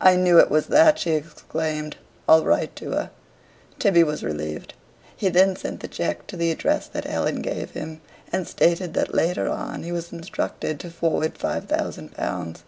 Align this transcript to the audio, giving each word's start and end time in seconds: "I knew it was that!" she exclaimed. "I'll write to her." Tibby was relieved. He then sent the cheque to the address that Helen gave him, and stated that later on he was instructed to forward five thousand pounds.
"I 0.00 0.16
knew 0.16 0.38
it 0.38 0.50
was 0.50 0.68
that!" 0.68 0.98
she 0.98 1.10
exclaimed. 1.10 1.98
"I'll 2.26 2.42
write 2.46 2.74
to 2.76 2.92
her." 2.92 3.10
Tibby 3.78 4.02
was 4.02 4.22
relieved. 4.22 4.72
He 5.14 5.28
then 5.28 5.56
sent 5.56 5.80
the 5.80 5.88
cheque 5.88 6.26
to 6.28 6.38
the 6.38 6.50
address 6.50 6.86
that 6.86 7.04
Helen 7.04 7.42
gave 7.42 7.72
him, 7.72 8.00
and 8.32 8.48
stated 8.48 8.94
that 8.94 9.14
later 9.14 9.50
on 9.50 9.82
he 9.82 9.92
was 9.92 10.10
instructed 10.10 10.80
to 10.80 10.90
forward 10.90 11.36
five 11.36 11.66
thousand 11.66 12.14
pounds. 12.14 12.62